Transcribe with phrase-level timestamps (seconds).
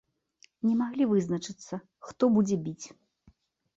[0.67, 2.87] Не змаглі вызначыцца, хто будзе біць.